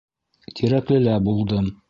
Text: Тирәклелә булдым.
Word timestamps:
Тирәклелә 0.59 1.19
булдым. 1.29 1.71